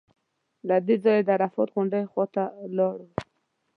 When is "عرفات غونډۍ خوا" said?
1.37-2.25